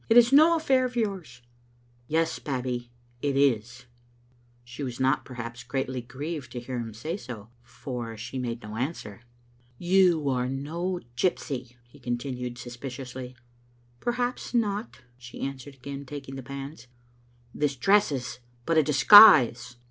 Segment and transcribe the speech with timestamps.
[0.09, 1.43] It is no affair of yours."
[2.07, 2.89] "Yes, Babbie,
[3.21, 3.85] it is."
[4.63, 8.77] She was not, perhaps, greatly grieved to hear him say so, for she made no
[8.77, 9.21] answer.
[9.77, 13.35] "You are no gypsy," he continued, suspiciously.
[13.99, 16.77] "Perhaps not," she answered, again taking the pan&"
[17.61, 19.75] This dress is but a disguise."